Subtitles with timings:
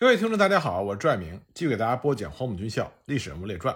[0.00, 3.74] 各位听众，大家好，我是拽明，继续给大家播讲《黄埔军校历史人物列传》。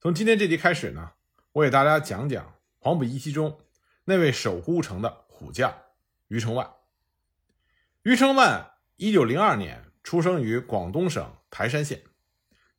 [0.00, 1.12] 从今天这集开始呢，
[1.52, 3.60] 我给大家讲讲黄埔一期中
[4.04, 5.72] 那位守孤城的虎将
[6.26, 6.68] 余承万。
[8.02, 12.02] 余承万一九零二年出生于广东省台山县，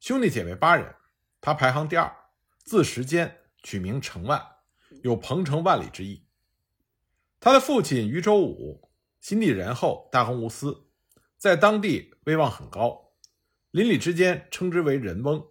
[0.01, 0.93] 兄弟姐妹八人，
[1.39, 2.13] 他排行第二，
[2.65, 4.45] 字时坚，取名承万，
[5.01, 6.25] 有鹏程万里之意。
[7.39, 8.91] 他的父亲余周武
[9.21, 10.88] 心地仁厚，大公无私。
[11.39, 13.13] 在当地威望很高，
[13.71, 15.47] 邻里之间称之为“仁翁”。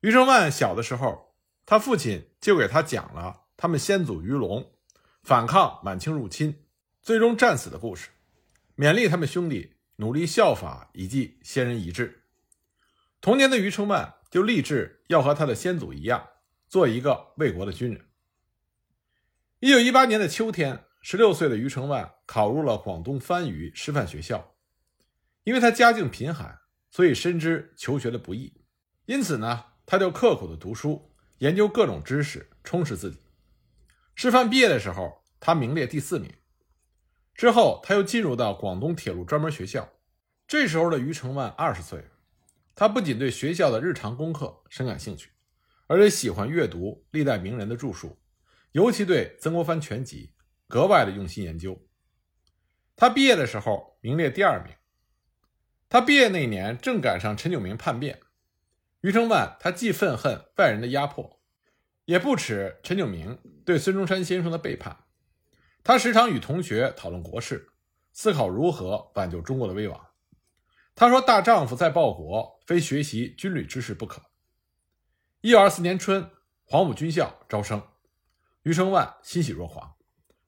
[0.00, 1.36] 余承万小的时候，
[1.66, 4.72] 他父亲就给他讲了他们先祖余龙
[5.22, 6.64] 反抗满清入侵，
[7.02, 8.08] 最终战死的故事，
[8.74, 12.24] 勉励他们兄弟努力效法以继先人遗志。
[13.20, 16.26] 童年的余承万就立志要和他的先祖一样，
[16.66, 18.06] 做一个为国的军人。
[19.60, 24.51] 一九一八年的秋天，十六岁的余承万考入了广东番禺师范学校。
[25.44, 26.58] 因为他家境贫寒，
[26.90, 28.64] 所以深知求学的不易，
[29.06, 33.18] 因此呢，他就刻苦的读书，研究各种知识，充实自己。
[34.14, 36.32] 师范毕业的时候，他名列第四名。
[37.34, 39.88] 之后，他又进入到广东铁路专门学校。
[40.46, 42.04] 这时候的余承万二十岁，
[42.74, 45.30] 他不仅对学校的日常功课深感兴趣，
[45.86, 48.20] 而且喜欢阅读历代名人的著述，
[48.72, 50.34] 尤其对曾国藩全集
[50.68, 51.80] 格外的用心研究。
[52.94, 54.72] 他毕业的时候名列第二名。
[55.92, 58.18] 他毕业那年正赶上陈炯明叛变，
[59.02, 61.38] 余承万他既愤恨外人的压迫，
[62.06, 65.04] 也不耻陈炯明对孙中山先生的背叛。
[65.84, 67.72] 他时常与同学讨论国事，
[68.10, 70.08] 思考如何挽救中国的危亡。
[70.94, 74.22] 他说：“大丈夫在报国，非学习军旅知识不可。”
[75.42, 76.30] 一九二四年春，
[76.64, 77.82] 黄埔军校招生，
[78.62, 79.94] 余承万欣喜若狂，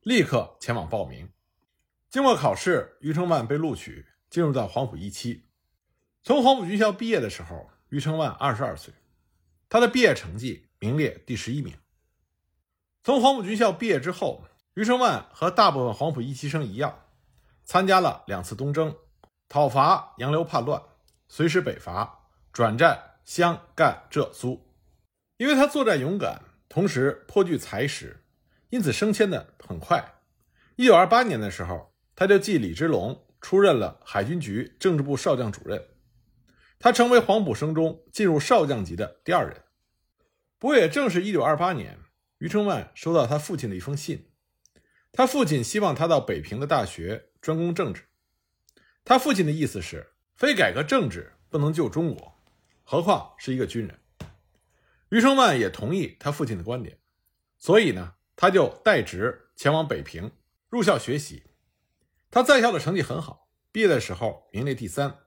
[0.01, 1.29] 立刻前往报名。
[2.09, 4.07] 经过考试，余承万被录取。
[4.35, 5.45] 进入到黄埔一期，
[6.25, 8.93] 从黄埔军校毕业的时候，余承万二十二岁，
[9.69, 11.73] 他的毕业成绩名列第十一名。
[13.05, 14.43] 从黄埔军校毕业之后，
[14.75, 17.05] 余承万和大部分黄埔一期生一样，
[17.63, 18.97] 参加了两次东征，
[19.49, 20.83] 讨伐杨刘叛乱，
[21.29, 24.67] 随时北伐，转战湘赣浙苏。
[25.37, 28.25] 因为他作战勇敢，同时颇具才识，
[28.71, 30.05] 因此升迁的很快。
[30.75, 33.21] 一九二八年的时候，他就继李之龙。
[33.45, 35.87] 出任了海军局政治部少将主任，
[36.79, 39.65] 他成为黄埔生中进入少将级的第二人。
[40.59, 41.99] 不过，也正是一九二八年，
[42.39, 44.31] 余承万收到他父亲的一封信，
[45.13, 48.05] 他父亲希望他到北平的大学专攻政治。
[49.05, 52.41] 他父亲的意思是，非改革政治不能救中国，
[52.83, 53.99] 何况是一个军人。
[55.11, 56.99] 余承万也同意他父亲的观点，
[57.59, 60.33] 所以呢，他就代职前往北平
[60.71, 61.43] 入校学习。
[62.35, 65.21] 他在校的成绩很好，毕业的时候名列第三，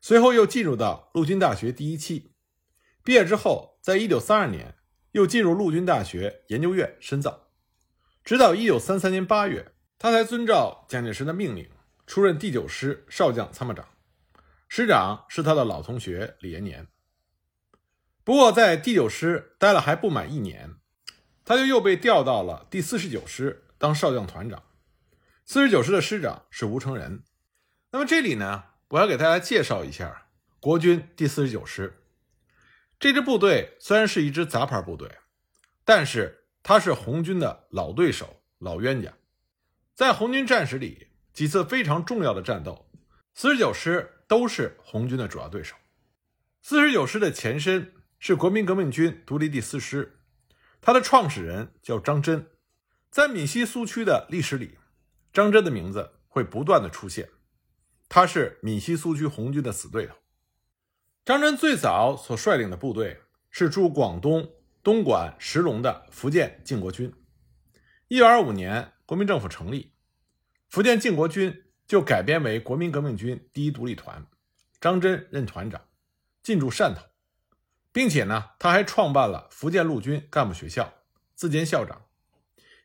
[0.00, 2.36] 随后又进入到陆军大学第一期。
[3.02, 4.76] 毕业之后，在一九三二年
[5.10, 7.48] 又进入陆军大学研究院深造，
[8.22, 11.68] 直到一九三三年八月，他才遵照蒋介石的命令
[12.06, 13.84] 出任第九师少将参谋长，
[14.68, 16.86] 师长是他的老同学李延年。
[18.22, 20.76] 不过，在第九师待了还不满一年，
[21.44, 24.62] 他就又被调到了第四十九师当少将团长。
[25.44, 27.24] 四十九师的师长是吴承仁。
[27.90, 30.28] 那么这里呢，我要给大家介绍一下
[30.60, 32.00] 国军第四十九师。
[32.98, 35.18] 这支部队虽然是一支杂牌部队，
[35.84, 39.12] 但是它是红军的老对手、老冤家。
[39.94, 42.88] 在红军战史里，几次非常重要的战斗，
[43.34, 45.74] 四十九师都是红军的主要对手。
[46.62, 50.20] 四十九师的前身是国民革命军独立第四师，
[50.80, 52.46] 它的创始人叫张真。
[53.10, 54.78] 在闽西苏区的历史里。
[55.32, 57.30] 张真的名字会不断的出现，
[58.06, 60.14] 他是闽西苏区红军的死对头。
[61.24, 64.50] 张真最早所率领的部队是驻广东
[64.82, 67.14] 东莞石龙的福建靖国军。
[68.08, 69.94] 一九二五年，国民政府成立，
[70.68, 74.26] 福建靖国军就改编为国民革命军第一独立团，
[74.80, 75.80] 张真任团长，
[76.42, 77.00] 进驻汕头，
[77.90, 80.92] 并且呢，他还创办了福建陆军干部学校，
[81.34, 82.04] 自兼校长。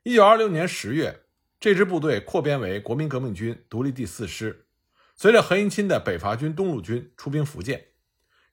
[0.04, 1.27] 一九二六年十月。
[1.60, 4.68] 这支部队扩编为国民革命军独立第四师，
[5.16, 7.94] 随着何应钦的北伐军东路军出兵福建，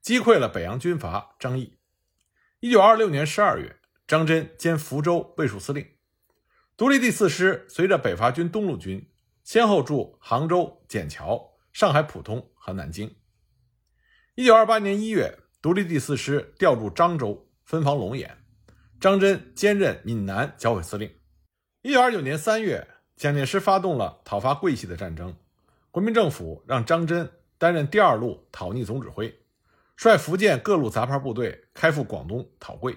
[0.01, 1.79] 击溃了北洋军阀张毅。
[2.61, 5.87] 一九二六年十二月，张真兼福州卫戍司令。
[6.79, 9.07] 独立第四师随着北伐军东路军，
[9.43, 13.15] 先后驻杭州、笕桥、上海浦东和南京。
[14.35, 18.43] 一九二八年一月，独立第四师调驻漳州，分防龙岩，
[18.99, 21.15] 张真兼任闽南剿匪司令。
[21.83, 22.89] 一九二九年三月。
[23.17, 25.37] 蒋介石发动了讨伐桂系的战争，
[25.91, 27.73] 国民政府让张真担。
[27.73, 29.41] 任第二路讨逆总指挥，
[29.97, 32.97] 率福建各路杂牌部队开赴广东讨桂。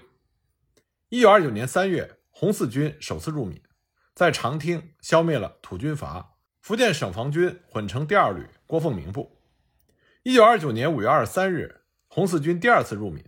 [1.08, 3.62] 一九二九年三月，红四军首次入闽，
[4.14, 9.40] 在长汀消灭了土军阀福建省防军混成第二旅郭凤鸣部。
[10.24, 13.24] 一九二九年五月二十三日，红四军第二次入闽，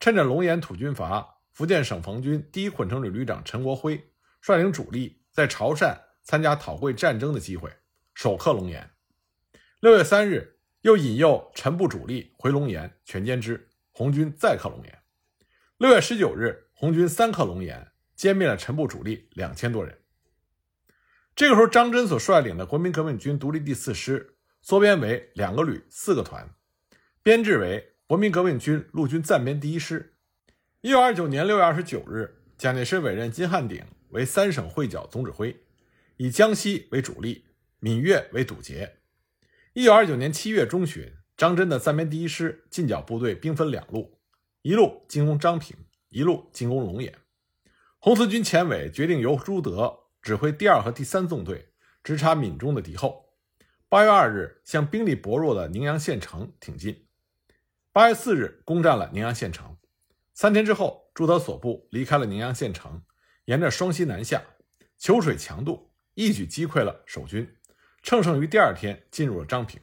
[0.00, 4.10] 趁着龙岩土军阀福建省防军第一混成旅旅长陈国辉
[4.40, 7.70] 率领主力在潮汕参加讨桂战争的机会，
[8.14, 8.90] 首克龙岩。
[9.78, 14.98] 六月三日，又引诱陈部主力回龙岩，全歼之，红军再克龙岩。
[15.78, 16.62] 六月十九日。
[16.76, 20.00] 红军三克龙岩，歼灭了陈部主力两千多人。
[21.36, 26.52] 这个时候，张真所率领的国民革命军独立第四师缩编为两个旅、四个团，
[27.22, 30.16] 编制为国民革命军陆军暂编第一师。
[30.80, 35.63] 一九二九年六月二十九日，蒋介石委任金汉鼎为三省会剿总指挥，
[36.16, 37.46] 以江西为主力，
[37.78, 38.98] 闽粤为堵截。
[39.72, 44.20] 一九二九年七月中旬，张真的三编第一师进剿部队兵分两路，
[44.62, 45.76] 一路进攻张平。
[46.10, 47.12] 一路进攻龙岩，
[47.98, 51.72] 红四军前委决定由朱德指挥第二和第三纵队
[52.04, 53.34] 直插闽中的敌后。
[53.88, 57.08] 八月二日，向兵力薄弱的宁阳县城挺进。
[57.90, 59.76] 八月四日，攻占了宁阳县城。
[60.34, 63.02] 三天之后，朱德所部离开了宁阳县城，
[63.46, 64.40] 沿着双溪南下，
[64.96, 67.56] 求水强渡，一举击溃了守军，
[68.02, 69.80] 乘胜于第二天进入了张平，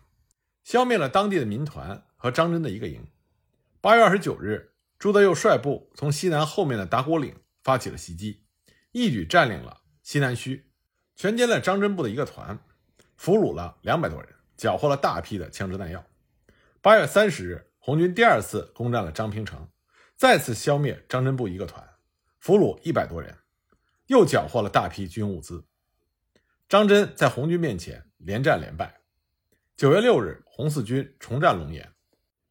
[0.64, 3.08] 消灭了当地的民团和张真的一个营。
[3.80, 4.70] 八月二十九日。
[5.02, 8.44] 朱德又率部从西南后面的打果岭发起了袭击，
[8.92, 10.70] 一举占领了西南区，
[11.16, 12.60] 全歼了张真部的一个团，
[13.18, 16.06] 俘虏了两百多人，缴获了大批的枪支弹药。
[16.82, 19.70] 八月三十日，红军第二次攻占了张平城，
[20.16, 21.84] 再次消灭张真部一个团，
[22.40, 23.40] 俘虏一百多人，
[24.06, 25.66] 又缴获了大批军用物资。
[26.72, 29.02] 张真在红军面前连战连败。
[29.76, 31.92] 九月六日，红四军重占龙岩。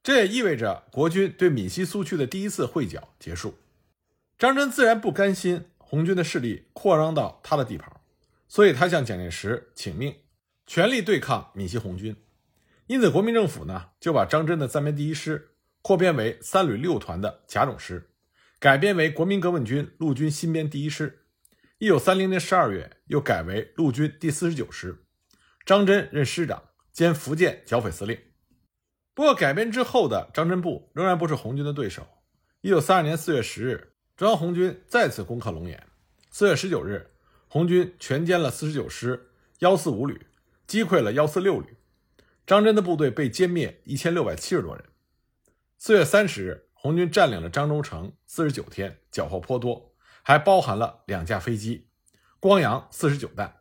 [0.03, 3.55] 这也意味着国军对闽西苏区的第一次会剿结束。
[4.39, 7.91] 张真自然不甘心红军的势力扩张到他的地盘，
[8.47, 10.15] 所以他向蒋介石请命，
[10.67, 12.15] 全力对抗闽西红军。
[12.89, 18.11] 因此，国民政府呢就把张真的暂编第一师扩编为三旅六团的甲种师，
[18.59, 21.20] 改编为国民革命军陆军新编第一师。
[21.81, 25.03] 一九三零年十二月，又改为陆军第四十九师，
[25.65, 26.63] 张真任师长
[26.93, 28.19] 兼福建剿匪司令。
[29.15, 32.07] 不过，改编之后的张真部仍然不是红军的对手。
[32.61, 35.83] 一九三二年四月十日，中央红军再次攻克龙岩。
[36.31, 37.13] 四月十九日，
[37.49, 39.31] 红军全歼了四十九师
[39.61, 40.27] 幺四五旅，
[40.67, 41.79] 击溃了幺四六旅。
[42.47, 44.85] 张真的部队被歼灭一千六百七十多人。
[45.79, 49.90] 四月三十日，红军占领了漳州城四十九天，缴获颇多，
[50.31, 51.89] 还包含了两架飞机、
[52.39, 53.57] 光阳四十九弹，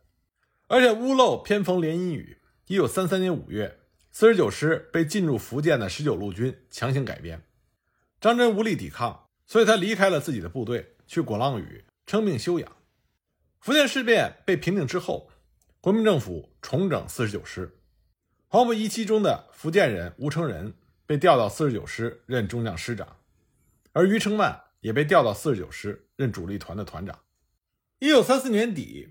[0.68, 2.38] 而且屋漏偏逢连阴雨。
[2.68, 3.80] 一九三三年五月。
[4.12, 7.42] 四十九师被进驻福建的十九路军强行改编，
[8.22, 12.72] 张真无力抵抗，所以他离开了自己的部队，去果浪屿称病休养。
[13.60, 15.32] 福建事变被平定之后，
[15.82, 17.80] 国民政府重整四十九师，
[18.48, 20.76] 黄埔一期中的福建人吴承仁
[21.08, 23.18] 被调到四十九师任中将师长，
[23.92, 27.20] 而余承万也被调到四十九师任主力团的团长。
[28.00, 29.10] 一九三四年底，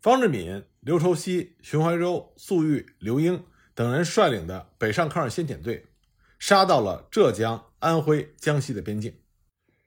[0.00, 3.44] 方志敏、刘畴西、熊怀洲、粟裕、刘英。
[3.74, 5.84] 等人率领的北上抗日先遣队，
[6.38, 9.14] 杀到了浙江、安徽、江西的边境。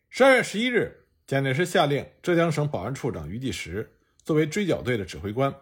[0.09, 5.55] 十二月十一日，蒋介石下令浙江省保安处长余继时作为追剿队的指挥官，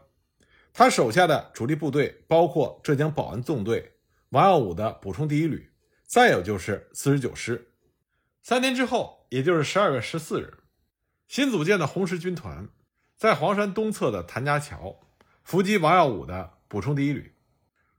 [0.73, 3.93] 他手下的主力部队包括浙江保安纵队、
[4.31, 5.69] 王耀武的补充第一旅，
[6.03, 7.71] 再有就是四十九师。
[8.43, 10.57] 三天之后，也就是十二月十四日，
[11.27, 12.69] 新组建的红十军团
[13.17, 15.01] 在黄山东侧的谭家桥
[15.43, 17.35] 伏击王耀武的补充第一旅。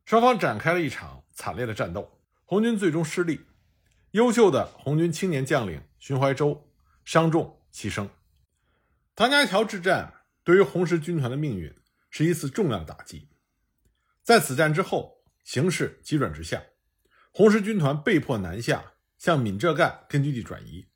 [0.07, 3.43] 双方展开了一场惨烈的战斗，红军最终失利。
[4.13, 6.67] 优秀的红军青年将领荀怀洲
[7.05, 8.09] 伤重牺牲。
[9.15, 11.75] 谭家桥之战对于红十军团的命运
[12.09, 13.29] 是一次重要打击。
[14.23, 16.63] 在此战之后，形势急转直下，
[17.33, 20.88] 红十军团被迫南下，向闽浙赣根据地转移。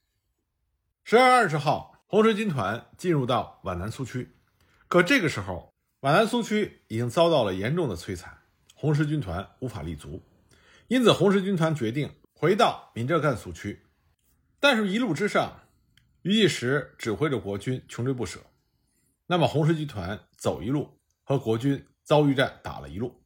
[1.05, 4.37] 十二月二十号，红十军团进入到皖南苏区，
[4.87, 8.39] 可这个时候，皖南苏区已经遭到了严重的摧残。
[8.73, 10.23] 红十军团无法立足，
[10.87, 13.83] 因此红十军团决定回到闽浙赣苏区。
[14.61, 15.61] 但是，一路之上，
[16.23, 18.41] 余继时指挥着国军穷追不舍。
[19.27, 23.25] 那么，红十军团走一路，和国军遭遇战打了一路。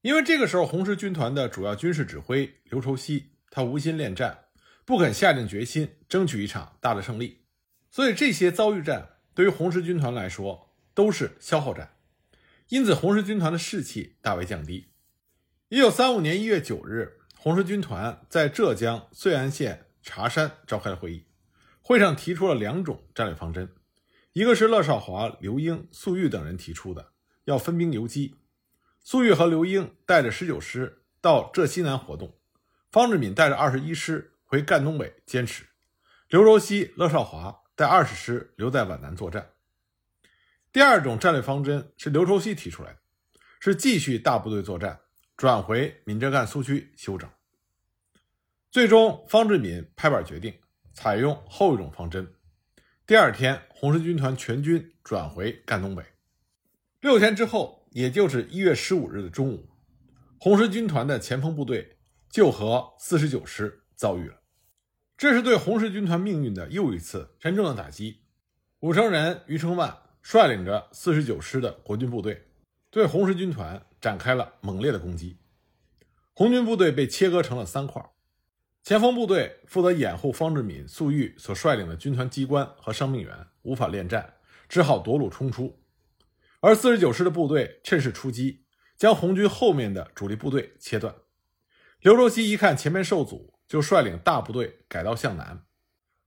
[0.00, 4.46] 因为这个时候，红十军团的主要军事指挥刘畴西，他无心恋战，
[4.90, 7.42] 不肯下定决心争取一场大的胜利，
[7.92, 11.94] 所以这些遭遇战对于红十军团来说都是消耗战。
[12.70, 14.88] 因此，红十军团的士气大为降低。
[15.68, 21.24] 一九三五年一月九日，红十军团在浙江遂安县茶山召开了会议，
[21.80, 23.72] 会上提出了两种战略方针，
[24.32, 27.12] 一个是乐少华、刘英、粟裕等人提出的，
[27.44, 28.34] 要分兵游击。
[29.04, 32.34] 粟裕和刘英带着十九师到浙西南活动，
[32.90, 35.64] 方志敏带着二十一师回赣东北坚持，
[36.28, 39.52] 刘畴西、乐少华带二十师留在皖南作战。
[40.72, 42.98] 第二种战略方针是刘畴西提出来的，
[43.60, 45.02] 是继续大部队作战，
[45.36, 47.30] 转回闽浙赣苏区休整。
[48.72, 50.52] 最终，方志敏拍板决定
[50.92, 52.34] 采用后一种方针。
[53.06, 56.04] 第二天，红十军团全军转回赣东北。
[56.98, 59.70] 六天之后，也就是一月十五日的中午，
[60.40, 64.39] 红十军团的前锋部队就和四十九师遭遇了。
[65.20, 68.22] 这是对红十军团命运的又一次沉重的打击。
[68.78, 72.48] 武成仁、余承万率领着四十九师的国军部队，
[72.88, 75.36] 对红十军团展开了猛烈的攻击。
[76.32, 78.02] 红军部队被切割成了三块。
[78.82, 84.36] 前锋部队负责掩护方志敏、粟裕所率领的军团机关和伤病员无法恋战，
[84.70, 85.78] 只好夺路冲出；
[86.60, 88.64] 而四十九师的部队趁势出击，
[88.96, 91.14] 将红军后面的主力部队切断。
[92.00, 95.64] 刘畴西一看前面受阻，就率领大部队改道向南。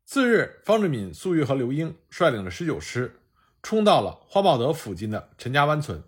[0.05, 3.19] 次日，方志敏、粟裕和刘英率领着十九师
[3.61, 6.01] 冲到了花茂德附近的陈家湾村，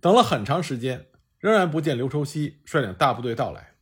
[0.00, 1.06] 等了很长时间，
[1.38, 3.74] 仍然不见刘畴西率领大部队到来。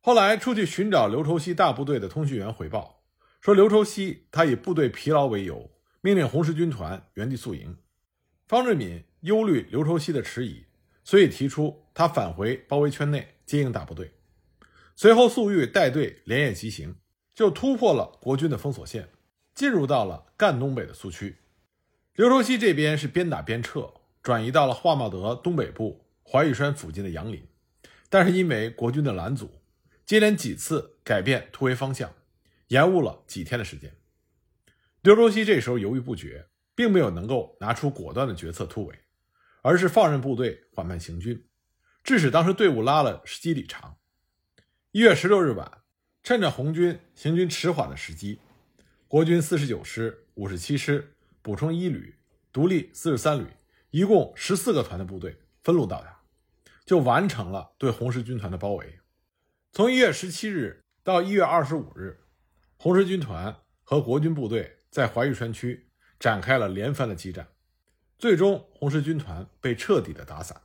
[0.00, 3.02] 后来出去寻找刘畴西大部队的通讯员回报
[3.40, 7.76] 说，刘畴西他以部队疲劳为由，命令红十军团原地宿营。
[8.46, 10.66] 方志敏忧虑刘畴西的迟疑，
[11.02, 14.12] 所以提出他返回包围圈内接应大部队。
[15.02, 16.94] 随后，粟裕带队连夜急行，
[17.34, 19.08] 就突破了国军的封锁线，
[19.54, 21.38] 进入到了赣东北的苏区。
[22.16, 27.48] 刘畴西这边是边打边撤，转移到了华茂德东北部怀玉山附近的杨林，
[28.10, 29.62] 但是因为国军的拦阻。
[30.04, 32.12] 接连几次改变突围方向，
[32.68, 33.96] 延误了几天的时间。
[35.00, 38.94] 刘畴西这时候犹豫不决，并没有能够拿出果断的决策突围，
[39.62, 41.46] 而是放任部队缓慢行军，
[42.04, 43.96] 致使当时队伍拉了十几里长。
[44.92, 45.82] 一月十六日晚，
[46.24, 48.40] 趁着红军行军迟缓的时机，
[49.06, 52.16] 国军四十九师、五十七师、补充一旅、
[52.52, 53.46] 独立四十三旅，
[53.90, 56.22] 一共十四个团的部队分路到达，
[56.84, 58.98] 就完成了对红十军团的包围。
[59.70, 62.18] 从一月十七日到一月二十五日，
[62.76, 65.86] 红十军团和国军部队在怀玉山区
[66.18, 67.46] 展开了连番的激战，
[68.18, 70.60] 最终红十军团被彻底的打散。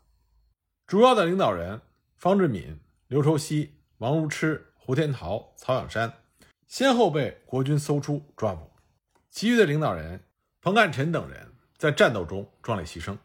[0.87, 1.79] 主要的领导人
[2.15, 6.13] 方志敏、刘畴西、王如痴、胡天桃、曹仰山
[6.67, 8.71] 先后被国军搜出抓捕，
[9.29, 10.23] 其余的领导人
[10.61, 13.17] 彭干臣等人在战斗中壮烈牺牲。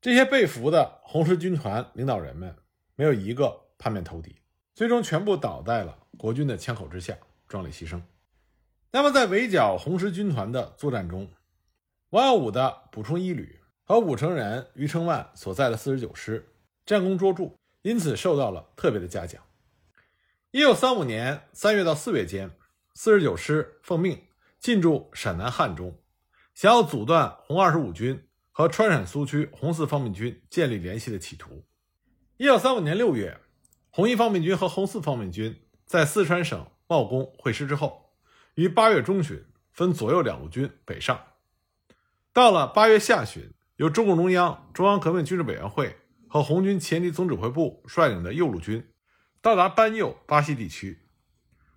[0.00, 2.54] 这些被俘的红十军团领导人们
[2.96, 4.36] 没有一个叛变投敌。
[4.74, 8.00] 最终全部倒在了国军的枪口之下，壮烈牺牲。
[8.90, 11.30] 那么，在围剿红十军团的作战中，
[12.10, 16.48] 王耀武的补充一旅和武成仁、余承万所在的四十九师
[16.86, 17.52] 战功卓著，
[17.82, 19.42] 因此受到了特别的嘉奖。
[20.54, 22.50] 一九三五年三月到四月间，
[22.92, 24.20] 四十九师奉命
[24.60, 25.98] 进驻陕南汉中，
[26.52, 31.64] 想要阻断红二十五军和川陕苏区红四方面军建立联系的企图。
[32.36, 33.40] 一九三五年六月。
[33.88, 38.10] 红一方面军和红四方面军在四川省茂功会师之后，
[38.54, 41.18] 于八月中旬分左右两路军北上。
[42.34, 45.96] 到了八月下旬，由中共中央、中央革命军事委员会
[46.28, 48.86] 和红军前敌总指挥部率领的右路军
[49.42, 51.06] 到达班右巴西地区。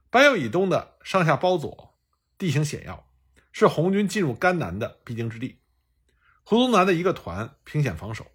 [0.09, 1.97] 班右以东的上下包左
[2.37, 3.09] 地形险要，
[3.51, 5.59] 是红军进入甘南的必经之地。
[6.43, 8.27] 胡宗南的一个团凭险防守。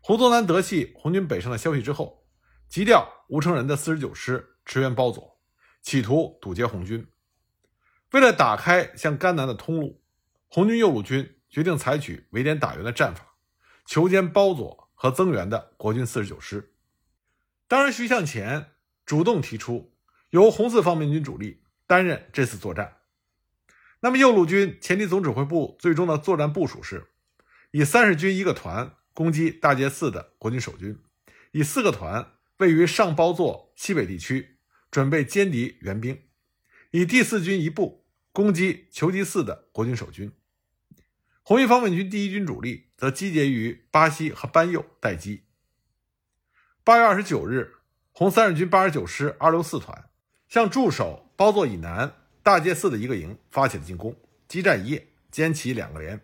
[0.00, 2.24] 胡宗南得悉红军北上的消息之后。
[2.68, 5.40] 急调吴成仁的四十九师驰援包左，
[5.80, 7.10] 企图堵截红军。
[8.12, 10.02] 为了打开向甘南的通路，
[10.48, 13.24] 红军右路军决定采取围点打援的战法，
[13.86, 16.74] 求歼包左和增援的国军四十九师。
[17.68, 18.72] 当然，徐向前
[19.06, 19.94] 主动提出
[20.30, 22.96] 由红四方面军主力担任这次作战。
[24.00, 27.08] 那么，右路军前敌总指挥部最终的作战部署是：
[27.70, 30.98] 以三十军一个团攻击大界寺的国军守军，
[31.52, 32.32] 以四个团。
[32.58, 34.56] 位于上包座西北地区，
[34.90, 36.20] 准备歼敌援兵，
[36.90, 40.32] 以第四军一部攻击求吉寺的国军守军。
[41.44, 45.44] 红一方面军第一军主力则集结于巴西和班右待机。
[46.88, 47.74] 八月二十九日，
[48.12, 50.08] 红三十军八十九师二六四团
[50.48, 54.16] 向驻守包座以南大界寺的一个营发起了进攻，
[54.48, 56.18] 激战一夜，歼其两个连，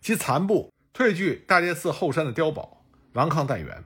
[0.00, 3.84] 其残部退据大界寺后山的碉堡，顽抗待援。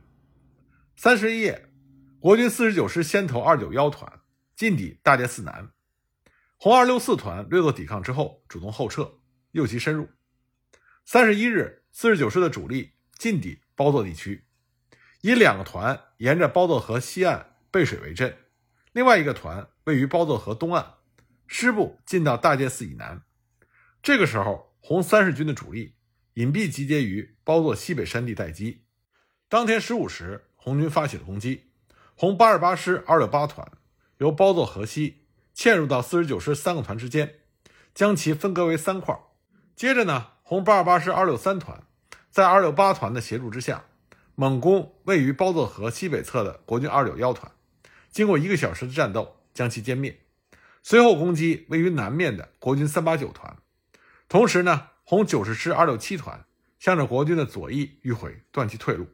[0.96, 1.68] 三十一夜，
[2.18, 4.10] 国军四十九师先头二九幺团
[4.56, 5.68] 进抵大界寺南，
[6.56, 9.18] 红二六四团略作抵抗之后，主动后撤，
[9.50, 10.08] 诱其深入。
[11.04, 14.46] 三十一日，四十九师的主力进抵包座地区，
[15.20, 18.36] 以两个团沿着包座河西岸背水为阵，
[18.92, 20.86] 另外一个团位于包座河东岸，
[21.48, 23.22] 师部进到大界寺以南。
[24.04, 25.96] 这个时候，红三十军的主力
[26.34, 28.84] 隐蔽集结于包座西北山地待机。
[29.48, 31.72] 当天十五时，红军发起了攻击，
[32.14, 33.72] 红八十八师二六八团
[34.18, 35.26] 由包座河西
[35.56, 37.40] 嵌入到四十九师三个团之间，
[37.92, 39.18] 将其分割为三块。
[39.74, 40.28] 接着呢？
[40.44, 41.82] 红八二八师二六三团，
[42.30, 43.86] 在二六八团的协助之下，
[44.34, 47.52] 猛攻位于包座河西北侧的国军二九幺团。
[48.10, 50.20] 经过一个小时的战斗，将其歼灭。
[50.82, 53.56] 随后攻击位于南面的国军三八九团。
[54.28, 56.44] 同时呢，红九十师二六七团
[56.78, 59.06] 向着国军的左翼迂回，断其退路。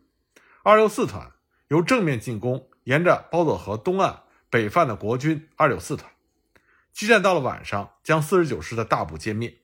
[0.62, 1.32] 二六四团
[1.68, 6.10] 由正面进攻，沿着包座河东岸北犯的国军二六四团。
[6.92, 9.58] 激战到了晚上，将四十九师的大部歼灭。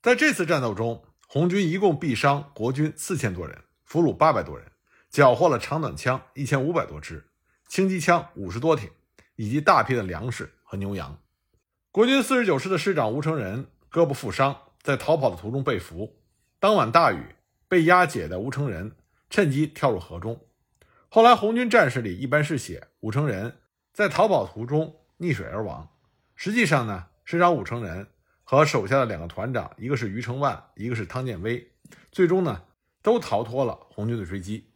[0.00, 4.70] 在这次战斗中，红军一共毙伤国军四千多人，俘虏八百多人，
[5.08, 7.26] 缴获了长短枪一千五百多支，
[7.68, 8.90] 轻机枪五十多挺，
[9.34, 11.18] 以及大批的粮食和牛羊。
[11.90, 16.20] 国军四十九师的师长吴成仁胳膊负伤，在逃跑的途中被俘。
[16.60, 17.34] 当晚大雨，
[17.66, 18.94] 被押解的吴成仁
[19.30, 20.38] 趁机跳入河中。
[21.08, 23.56] 后来红军战士里一般是写武成仁
[23.94, 25.88] 在逃跑途中溺水而亡，
[26.36, 28.06] 实际上呢，师长吴成仁。
[28.50, 31.70] 和手下的两个团长，一个是余承万，一个是汤建威，
[32.10, 32.62] 最终呢
[33.02, 34.70] 都逃脱了红军的追击。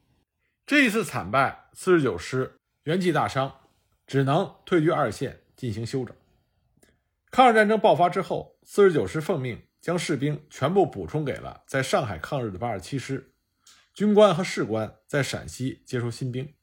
[0.66, 3.60] 这一次惨败，四十九师元气大伤，
[4.06, 6.14] 只能退居二线进行休整。
[7.30, 13.32] 抗日战争爆发之后，四十九师奉命将士兵全部补充给了在上海抗日的八十七师，
[13.94, 16.54] 军官和士官在陕西接收新兵。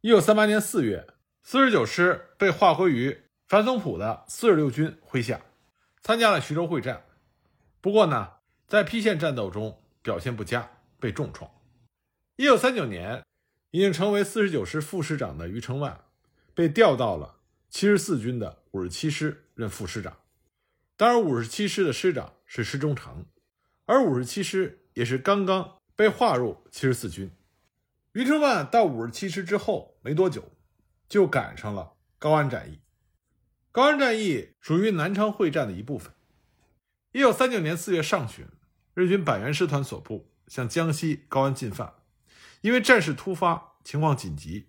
[0.00, 1.06] 一九三八年四月，
[1.42, 5.40] 四十九师被划归于樊松浦的四十六军麾下。
[6.02, 7.04] 参加了徐州会战，
[7.80, 8.32] 不过呢，
[8.66, 11.50] 在邳县战斗中表现不佳，被重创。
[12.36, 13.24] 一九三九年，
[13.70, 16.04] 已经成为四十九师副师长的余承万，
[16.54, 17.40] 被调到了
[17.70, 20.18] 七十四军的五十七师任副师长。
[20.98, 23.24] 当然，五十七师的师长是施中诚，
[23.86, 27.30] 而五十七师也是刚刚被划入七十四军。
[28.12, 30.52] 余承万到五十七师之后没多久，
[31.08, 32.78] 就赶上了高安战役。
[33.72, 36.12] 高安战役属于南昌会战的一部分。
[37.12, 38.46] 一九三九年四月上旬，
[38.94, 41.94] 日军板垣师团所部向江西高安进犯，
[42.60, 44.68] 因为战事突发，情况紧急，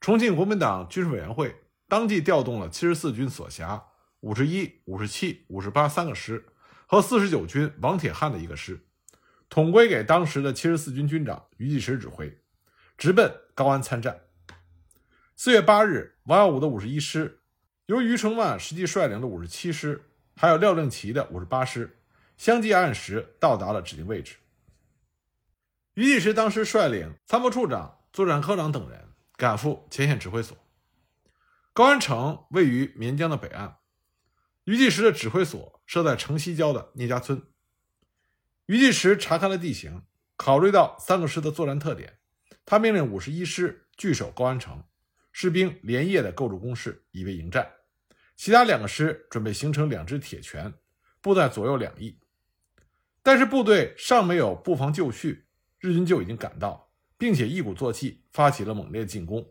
[0.00, 1.54] 重庆国民党军事委员会
[1.86, 3.84] 当即调动了七十四军所辖
[4.20, 6.46] 五十一、五十七、五十八三个师
[6.86, 8.86] 和四十九军王铁汉的一个师，
[9.48, 12.38] 统归给当时的七十四军军长余继时指挥，
[12.96, 14.20] 直奔高安参战。
[15.36, 17.40] 四月八日，王耀武的五十一师。
[17.86, 21.98] 由余承万实际率领的五十七师，还有廖正奇的五十八师，
[22.36, 24.36] 相继按时到达了指定位置。
[25.94, 30.56] 余继时当时率领参谋处长、作战科长等人赶赴前线指挥所。
[31.72, 33.76] 高安城位于岷江的北岸，
[34.64, 37.42] 余继时的指挥所设在城西郊的聂家村。
[38.66, 40.02] 余继时查看了地形，
[40.36, 42.18] 考虑到三个师的作战特点，
[42.64, 44.84] 他命令五十一师据守高安城，
[45.32, 47.70] 士兵连夜的构筑工事，以备迎战。
[48.36, 50.74] 其他两个师准备形成两支铁拳，
[51.22, 52.18] 布在左右两翼。
[53.26, 55.46] 但是部队尚没有布防就绪，
[55.80, 59.44] 日军就已经赶到，并且一鼓作气发起了猛烈进攻。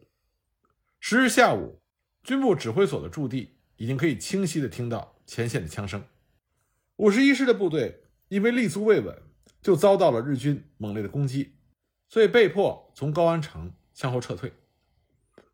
[1.01, 1.81] 十日下午，
[2.23, 6.01] 军部指挥所的驻地已经可以清晰地听到前线的枪声。
[6.95, 9.21] 五十一师的部队因为立足未稳，
[9.61, 11.57] 就遭到了日军猛烈的攻击，
[12.07, 14.53] 所以被迫从高安城向后撤退。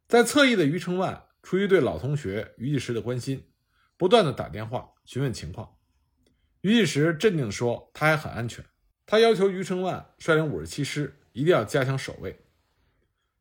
[0.07, 1.25] 在侧翼的余承万。
[1.41, 3.47] 出于对老同学余继时的关心，
[3.97, 5.77] 不断的打电话询问情况。
[6.62, 8.63] 于继时镇定说：“他还很安全。”
[9.06, 12.39] 他要求余承万率领五十七师一定要加强守卫。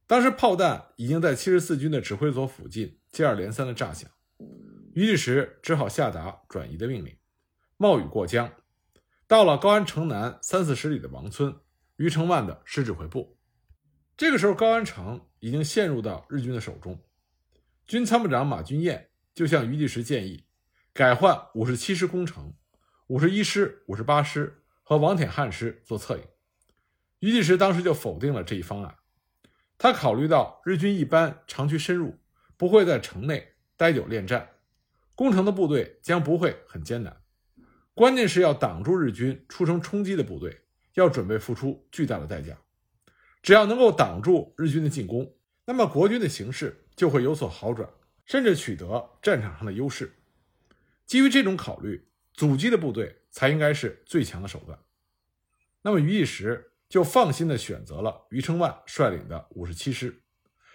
[0.07, 4.11] 当时炮弹已经在七十四军的指挥所附近接二连三的炸响，
[4.95, 7.17] 于继时只好下达转移的命令。
[7.77, 8.53] 冒雨过江，
[9.29, 11.55] 到了高安城南三四十里的王村，
[11.97, 13.39] 余承万的师指挥部。
[14.17, 16.99] 这个时候，高安城已经陷入到日军的手中。
[17.87, 20.45] 军参谋长马君彦就向余继时建议，
[20.93, 22.53] 改换五十七师攻城，
[23.11, 26.23] 五十一师、五十八师和王铁汉师做策应。
[27.19, 28.95] 余继时当时就否定了这一方案。
[29.77, 32.17] 他考虑到日军一般长驱深入，
[32.57, 34.49] 不会在城内待久恋战，
[35.17, 37.21] 攻城的部队将不会很艰难。
[37.95, 40.61] 关键是要挡住日军出城冲击的部队，
[40.95, 42.57] 要准备付出巨大的代价。
[43.43, 47.91] 只要能够挡住日军的进攻，那么国军的形势就会有所好转，
[48.25, 50.15] 甚至取得战场上的优势。
[51.07, 54.79] 基于这种考虑，阻击的部队才应该是最强的手段。
[55.83, 60.23] 那么于一时就放心的选择了余承万率领的五十七师，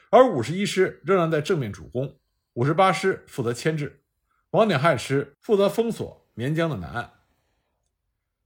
[0.10, 2.20] 而五十一师仍然在正面主攻，
[2.54, 4.04] 五十八师负责牵制，
[4.52, 7.12] 王鼎汉师负责封锁绵江的南岸。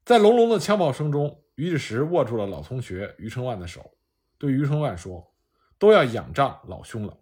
[0.04, 3.98] 在隆隆的枪炮声中，于志石握住了老同学余承万的手，
[4.38, 5.34] 对余承万说
[5.78, 7.18] ：“都要仰仗老兄了。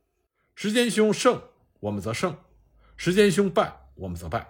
[0.56, 1.42] 时间兄胜，
[1.80, 2.34] 我们则胜；
[2.96, 4.48] 时间兄败，我们则败。”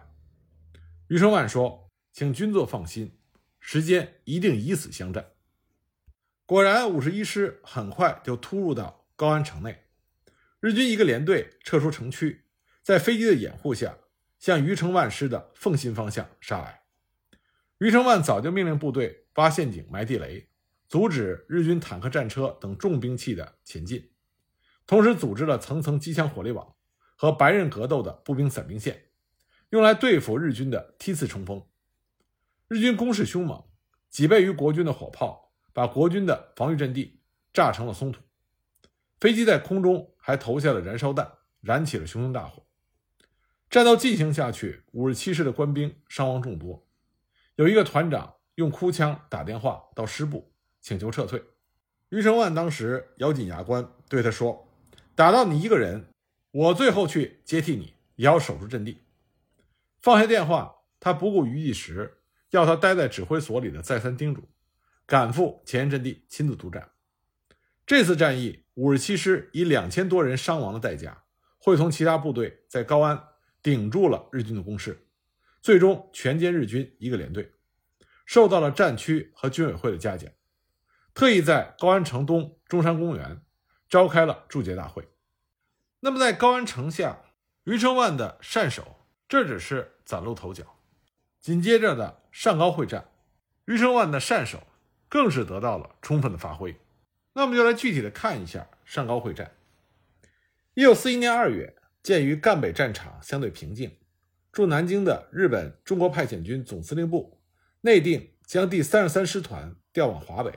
[1.08, 3.18] 余承万说：“请军座放心，
[3.62, 5.32] 时间一定以死相战。”
[6.46, 9.86] 果然，五十一师很快就突入到高安城内，
[10.60, 12.46] 日军一个连队撤出城区，
[12.84, 13.98] 在飞机的掩护下，
[14.38, 16.82] 向余承万师的奉新方向杀来。
[17.78, 20.50] 余承万早就命令部队挖陷阱、埋地雷，
[20.90, 24.12] 阻止日军坦克、战车等重兵器的前进，
[24.86, 26.76] 同时组织了层层机枪火力网
[27.16, 29.07] 和白刃格斗的步兵散兵线，
[29.70, 31.62] 用来对付日军的梯次冲锋。
[32.68, 33.64] 日军攻势凶猛，
[34.10, 37.20] 几倍于国军的火炮把国军的防御阵地
[37.54, 38.22] 炸成了松土，
[39.20, 42.64] 飞机在空中还投下了燃烧弹，燃起了熊熊大火。
[43.70, 46.88] 战斗进行下去，五十七师的官兵伤亡众多。
[47.56, 51.44] 有一个团长用哭腔打电话到师部，请求撤退。
[52.10, 54.70] 余承万当时咬紧牙关，对他说
[55.16, 56.06] ：“打到你一个人，
[56.52, 59.00] 我最后去接替你，也要守住阵地。”
[60.08, 64.48] 放下电话，他不顾于一时要他待在指挥所里的再三叮嘱，
[65.06, 66.92] 赶赴前沿阵地亲自督战。
[67.86, 71.26] 这次战役，五十七师以两千多人伤亡的代价，
[71.58, 73.22] 会同其他部队在高安
[73.62, 75.10] 顶住了日军的攻势。
[75.62, 77.52] 最终全歼日军一个连队，
[78.26, 80.32] 受到了战区和军委会的嘉奖，
[81.14, 83.42] 特意在高安城东中山公园
[83.90, 85.06] 召开了祝捷大会。
[86.00, 87.20] 那么在高安城下，
[87.66, 90.64] 余承万的善守，这只是崭露头角。
[91.42, 93.10] 紧接着的上高会战，
[93.66, 94.64] 余承万的善守
[95.08, 96.76] 更是得到了充分的发挥。
[97.34, 99.52] 那我们就来具体的看一下上高会战。
[100.74, 103.98] 一九四一年二月，鉴于赣北战场相对平静。
[104.52, 107.40] 驻南京的日本中国派遣军总司令部
[107.82, 110.52] 内定将第三十三师团调往华北，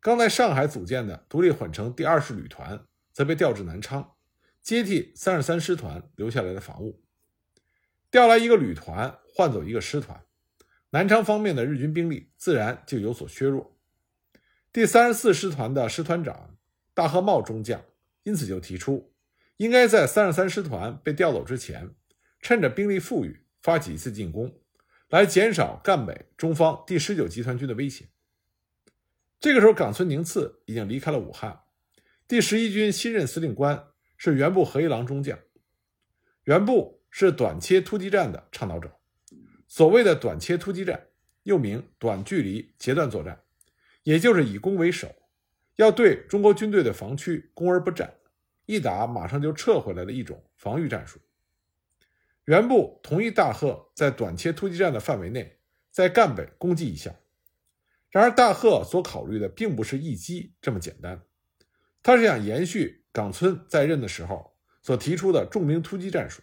[0.00, 4.12] 刚在上海组建的独立混成第二十旅团则被调至南昌，
[4.62, 7.02] 接替三十三师团留下来的防务。
[8.10, 10.24] 调来一个旅团，换走一个师团，
[10.90, 13.76] 南昌方面的日军兵力自然就有所削弱。
[14.72, 16.56] 第三十四师团的师团长
[16.94, 17.82] 大和茂中将
[18.22, 19.12] 因此就提出，
[19.56, 21.90] 应该在三十三师团被调走之前。
[22.42, 24.60] 趁着兵力富裕，发起一次进攻，
[25.08, 28.06] 来减少赣北中方第十九集团军的威胁。
[29.40, 31.62] 这个时候，冈村宁次已经离开了武汉，
[32.28, 35.36] 第十一军新任司令官是原部和一郎中将。
[36.44, 38.94] 原部是短切突击战的倡导者。
[39.66, 41.06] 所谓的短切突击战，
[41.44, 43.40] 又名短距离截断作战，
[44.02, 45.14] 也就是以攻为守，
[45.76, 48.12] 要对中国军队的防区攻而不战，
[48.66, 51.18] 一打马上就撤回来的一种防御战术。
[52.44, 55.58] 原部同意大贺在短切突击战的范围内，
[55.90, 57.14] 在赣北攻击一下。
[58.10, 61.22] 然而，大贺所考虑的并不是一击这么简单，
[62.02, 66.42] 他是想延续冈村在任的时候所提出的重兵突击战术，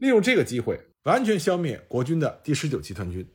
[0.00, 3.30] 利用这个机会完全消灭国军的第十九集团军。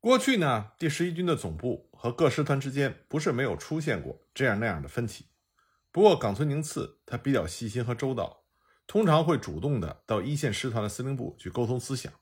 [0.00, 5.26] 过去呢，第十一军的总部和各师团之间不是没有出现过这样那样的分歧，
[5.92, 8.42] 不过冈村宁次他比较细心和周到。
[8.88, 12.12] 通常会主动的到一线师团的司令部去沟通思想，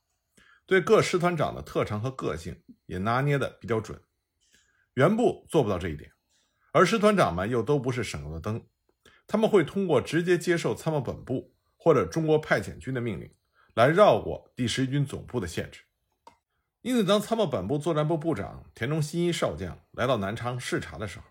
[0.67, 3.99] 对各师团长的特长和个性也拿捏的比较准。
[4.93, 6.13] 原部做不到这一点，
[6.73, 8.67] 而师团长们又都不是省油的灯，
[9.27, 13.33] 他们会通过直接接受参谋本部或者中国派遣军的命令，
[13.77, 15.83] 来绕过第十一军总部的限制。
[16.81, 21.27] 因此，当参谋本部作战部部长田中新一少将来到南昌视察的时候，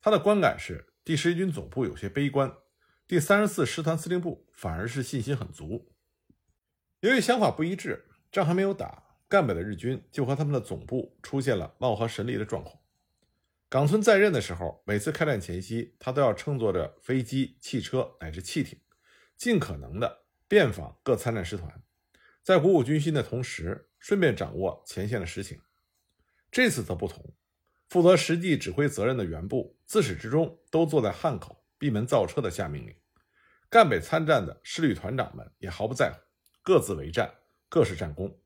[0.00, 2.52] 他的观感是第十一军总部有些悲观。
[3.06, 5.94] 第三十四师团司令部反而是信心很足。
[7.00, 12.76] 由于想法不一致，仗还没有打，赣北的日军就和他们的总部出现了貌合神离的状况。
[13.68, 18.80] 冈村在任的时候，每次开战前夕，他都要乘坐着飞机、汽车乃至汽艇，
[19.36, 21.82] 尽可能的遍访各参战师团，
[22.42, 25.60] 在鼓舞军心的同时，顺便掌握前线的实情。
[26.50, 27.36] 这次则不同，
[27.88, 31.64] 负责实际指挥责任的原部自始至终都坐在汉口。
[31.80, 32.96] 闭门造车的下命令，
[33.70, 36.18] 赣北参战的师旅团长们也毫不在乎，
[36.60, 37.32] 各自为战，
[37.68, 38.40] 各是战功。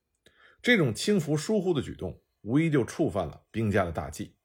[0.60, 4.36] 这种轻浮疏忽的举动，无疑就触犯了兵家的大忌。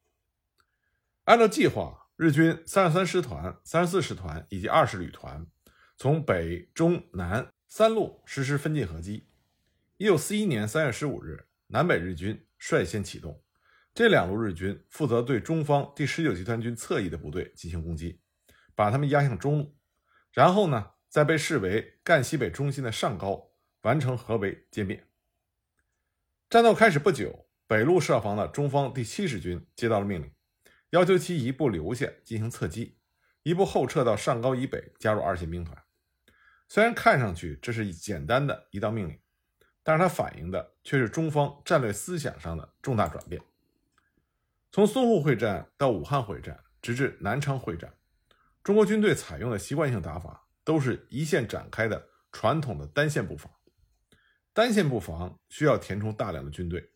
[1.26, 5.46] 按照计划，日军三十三师团、三十四师团以及二十旅团
[5.98, 9.28] 从北、中、南三路实施分进合击。
[9.98, 13.44] 一九四一年三月十五日，南北日军率先启动，
[13.96, 18.22] 这两路日军负责对中方第十九集团军侧翼的部队进行攻击，
[18.76, 19.76] 把他们压向中路，
[20.32, 23.50] 然后呢，在被视为赣西北中心的上高
[23.82, 25.04] 完成合围歼灭。
[26.48, 30.32] 战斗开始不久，北路设防的中方第七十军接到了命令，
[30.92, 33.00] 要求其一部留下进行侧击，
[33.42, 35.76] 一部后撤到上高以北加入二线兵团。
[36.67, 39.19] 虽然看上去这是简单的一道命令。
[39.84, 43.41] 但是它反映的却是中方战略思想上的重大转变。
[44.69, 47.93] 从淞沪会战到武汉会战，直至南昌会战，
[48.62, 53.49] 中国军队采用的习惯性打法都是一线展开的传统的单线布防。
[54.51, 56.91] 单线布防需要填充大量的军队，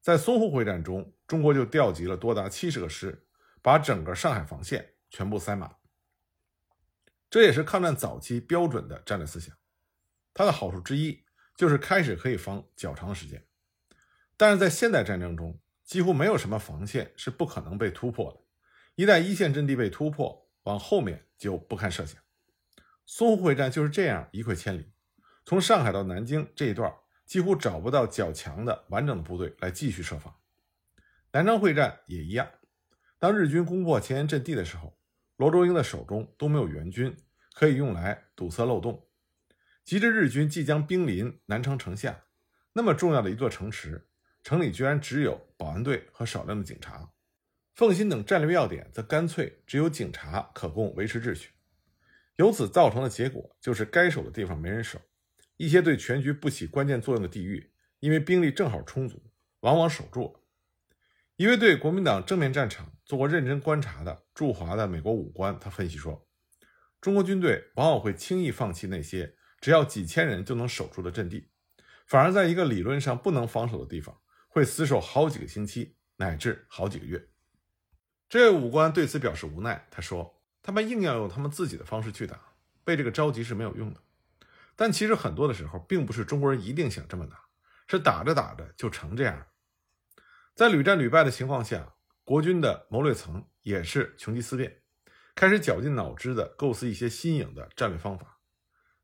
[0.00, 3.26] 在淞沪会战中，中国就调集了多达七十个师，
[3.60, 5.70] 把整个上海防线全部塞满。
[7.32, 9.56] 这也是抗战早期标准的战略思想。
[10.32, 11.24] 它的好处之一。
[11.54, 13.46] 就是开始可以防较长时间，
[14.38, 18.40] 但是在现代战争中，几乎没有什么防线是不可能被突破的。
[18.94, 22.20] 一旦一线阵地被突破，往后面就不堪设想。
[23.06, 24.90] 淞沪会战就是这样一溃千里，
[25.44, 26.92] 从上海到南京这一段
[27.26, 30.34] 几乎找不到较强的完整的部队来继续设防。
[31.32, 32.50] 南昌会战也一样，
[33.18, 34.98] 当日军攻破前沿阵地的时候，
[35.42, 37.16] 罗卓英的手中都没有援军
[37.52, 39.08] 可以用来堵塞漏洞。
[39.84, 42.26] 急着日军即将兵临南昌城下，
[42.74, 44.06] 那么重要的一座城池，
[44.44, 47.10] 城里居然只有保安队和少量的警察，
[47.74, 51.50] 奉新等战略要点则干脆只有警察可供维持秩序。
[52.36, 55.00] 由此造成的结果就是该守的地方没人守，
[55.56, 59.20] 一些对全局不起关键作用的地域，因为兵力正好充足，
[59.62, 60.41] 往往守住了。
[61.36, 66.28] 一位对国民党正面战场做过认真观察的驻华的美国武官，他分析说，
[67.00, 69.36] 中国军队往往会轻易放弃那些。
[69.60, 71.48] 只要几千人就能守住的阵地，
[72.04, 77.28] 反而在一个理论上不能防守的地方，会死守好几个星期乃至好几个月。
[78.28, 82.40] 这位武官对此表示无奈，他说：“他们硬要用他们自己的方式去打，
[82.82, 84.00] 被这个着急是没有用的。
[84.74, 87.38] 但其实很多的时候，并不是中国人一定想这么打，
[87.86, 89.46] 是打着打着就成这样。
[90.54, 94.82] 在屡战屡败的情况下，国军的谋略层也是穷极思变，
[95.34, 98.38] 开始绞尽脑汁地构思一些新颖的战略方法。”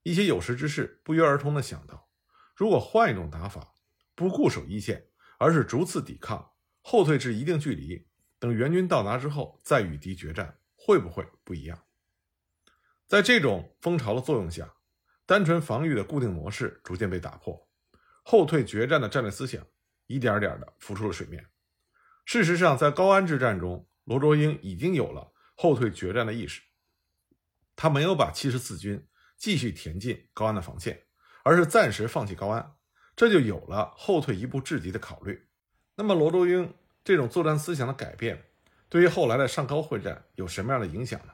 [0.05, 2.09] 一些有识之士不约而同地想到，
[2.55, 3.73] 如果换一种打法，
[4.15, 5.09] 不固守一线，
[5.39, 8.07] 而是逐次抵抗，后退至一定距离，
[8.39, 11.85] 等援军到达之后再与敌决战，会不会不一样？
[13.07, 14.75] 在这种风潮的作用下，
[15.25, 17.69] 单纯防御的固定模式逐渐被打破，
[18.23, 19.67] 后退决战的战略思想
[20.09, 21.47] 一点点地浮出了水面。
[22.25, 26.61] 事实上，在高安之战中，罗卓英已经有了后退决战的意识，
[27.77, 29.07] 他没有把七十四军。
[29.39, 31.05] 继续填进高安的防线，
[31.45, 32.75] 而是暂时放弃高安，
[33.15, 35.47] 这就有了后退一步制敌的考虑。
[35.95, 38.47] 那么罗卓英这种作战思想的改变，
[38.89, 41.33] 对于后来的上高会战有什么样的影响呢？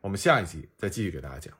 [0.00, 1.52] 我们下一集再继续给大家讲。